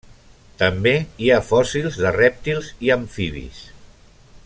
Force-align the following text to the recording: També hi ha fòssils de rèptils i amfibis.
També 0.61 0.93
hi 1.25 1.29
ha 1.33 1.37
fòssils 1.51 1.99
de 2.05 2.15
rèptils 2.17 2.73
i 2.89 2.93
amfibis. 2.99 3.61